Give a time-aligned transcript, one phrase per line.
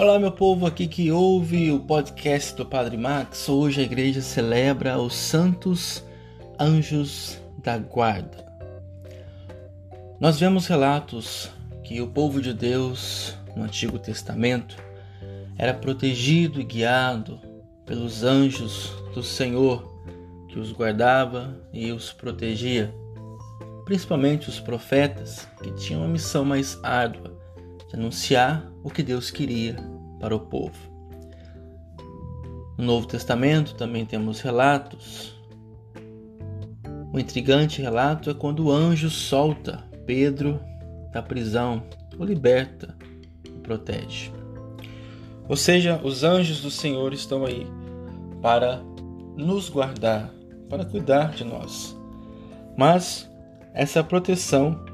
[0.00, 3.50] Olá, meu povo aqui que ouve o podcast do Padre Max.
[3.50, 6.02] Hoje a igreja celebra os Santos
[6.58, 8.50] Anjos da Guarda.
[10.18, 11.50] Nós vemos relatos
[11.84, 14.74] que o povo de Deus no Antigo Testamento
[15.58, 17.38] era protegido e guiado
[17.84, 19.86] pelos anjos do Senhor
[20.48, 22.90] que os guardava e os protegia,
[23.84, 27.38] principalmente os profetas que tinham uma missão mais árdua
[27.86, 29.76] de anunciar o que Deus queria
[30.18, 30.78] para o povo.
[32.76, 35.34] No Novo Testamento também temos relatos.
[37.12, 40.60] O intrigante relato é quando o anjo solta Pedro
[41.12, 41.82] da prisão,
[42.18, 42.96] o liberta
[43.44, 44.32] e protege.
[45.48, 47.66] Ou seja, os anjos do Senhor estão aí
[48.40, 48.82] para
[49.36, 50.32] nos guardar,
[50.68, 51.96] para cuidar de nós.
[52.76, 53.28] Mas
[53.74, 54.84] essa proteção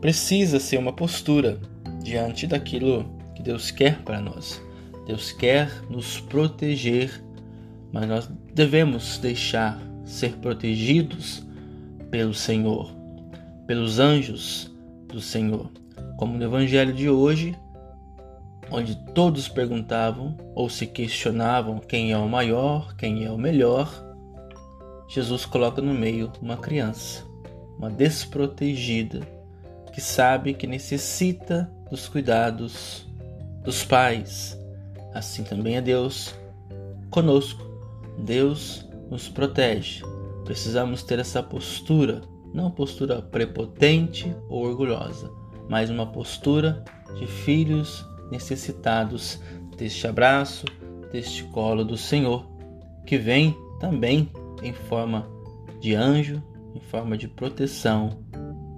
[0.00, 1.60] precisa ser uma postura
[2.04, 4.62] diante daquilo que Deus quer para nós.
[5.06, 7.22] Deus quer nos proteger,
[7.90, 11.44] mas nós devemos deixar ser protegidos
[12.10, 12.94] pelo Senhor,
[13.66, 14.72] pelos anjos
[15.08, 15.70] do Senhor.
[16.16, 17.56] Como no Evangelho de hoje,
[18.70, 23.90] onde todos perguntavam ou se questionavam quem é o maior, quem é o melhor,
[25.08, 27.24] Jesus coloca no meio uma criança,
[27.78, 29.20] uma desprotegida,
[29.94, 33.06] que sabe que necessita dos cuidados
[33.62, 34.58] dos pais.
[35.14, 36.34] Assim também é Deus
[37.10, 37.62] conosco.
[38.18, 40.02] Deus nos protege.
[40.44, 42.22] Precisamos ter essa postura,
[42.52, 45.30] não postura prepotente ou orgulhosa,
[45.68, 46.84] mas uma postura
[47.16, 49.40] de filhos necessitados
[49.76, 50.66] deste abraço,
[51.12, 52.44] deste colo do Senhor,
[53.06, 54.28] que vem também
[54.60, 55.28] em forma
[55.80, 56.42] de anjo,
[56.74, 58.18] em forma de proteção,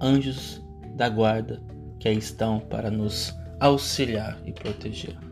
[0.00, 0.62] anjos
[1.00, 1.62] da guarda
[1.98, 5.29] que aí estão para nos auxiliar e proteger.